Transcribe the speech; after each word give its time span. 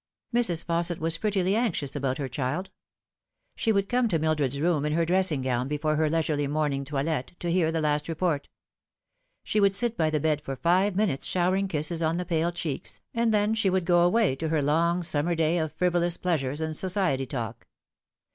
Mrs. 0.33 0.65
Fausset 0.65 0.97
was 0.97 1.19
prettily 1.19 1.53
anxious 1.55 1.95
about 1.95 2.17
her 2.17 2.27
child. 2.27 2.71
She 3.55 3.69
32 3.69 3.73
The 3.73 3.73
Fatal 3.75 3.75
TJvr6. 3.75 3.75
would 3.75 3.89
come 3.89 4.07
to 4.07 4.17
Mildred's 4.19 4.59
room 4.59 4.85
in 4.87 4.93
her 4.93 5.05
dressing 5.05 5.41
gown 5.43 5.67
before 5.67 5.95
he* 6.03 6.09
leisurely 6.09 6.47
morning 6.47 6.83
toilet, 6.83 7.33
to 7.39 7.51
hear 7.51 7.71
the 7.71 7.81
last 7.81 8.09
report. 8.09 8.49
She 9.43 9.59
would 9.59 9.75
sit 9.75 9.95
by 9.95 10.09
the 10.09 10.19
bed 10.19 10.41
for 10.41 10.55
five 10.55 10.95
minutes 10.95 11.27
showering 11.27 11.67
kisses 11.67 12.01
on 12.01 12.17
the 12.17 12.25
pale 12.25 12.51
cheeks, 12.51 12.99
and 13.13 13.31
then 13.31 13.53
she 13.53 13.69
would 13.69 13.85
go 13.85 14.01
away 14.01 14.35
to 14.37 14.49
her 14.49 14.63
long 14.63 15.03
summer 15.03 15.35
day 15.35 15.59
of 15.59 15.77
frivo 15.77 15.99
lous 15.99 16.17
pleasures 16.17 16.61
and 16.61 16.75
society 16.75 17.27
talk. 17.27 17.67